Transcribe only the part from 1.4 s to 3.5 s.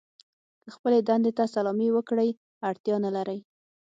سلامي وکړئ اړتیا نه لرئ.